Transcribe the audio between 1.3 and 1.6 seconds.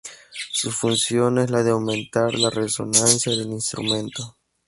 es